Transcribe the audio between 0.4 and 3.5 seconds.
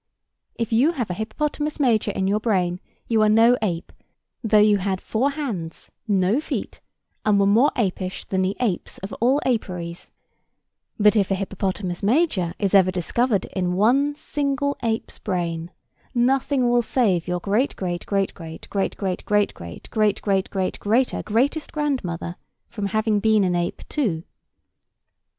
If you have a hippopotamus major in your brain, you are